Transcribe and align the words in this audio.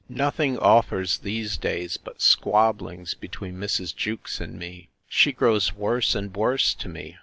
Nothing 0.09 0.57
offers 0.57 1.19
these 1.19 1.57
days 1.57 1.97
but 1.97 2.23
squabblings 2.23 3.13
between 3.13 3.53
Mrs. 3.59 3.95
Jewkes 3.95 4.41
and 4.41 4.57
me. 4.57 4.89
She 5.07 5.31
grows 5.31 5.73
worse 5.73 6.15
and 6.15 6.35
worse 6.35 6.73
to 6.73 6.89
me. 6.89 7.17